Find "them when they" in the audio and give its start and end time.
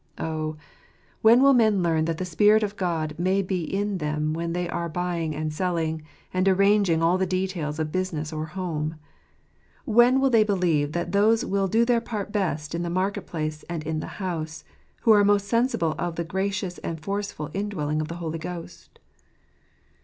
3.99-4.67